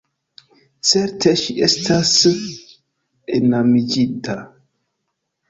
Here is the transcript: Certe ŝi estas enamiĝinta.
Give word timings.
Certe 0.91 1.33
ŝi 1.41 1.55
estas 1.67 2.13
enamiĝinta. 3.41 4.39